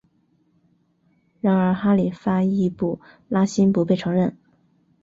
[1.41, 4.35] 然而哈里发易卜拉欣不被承认。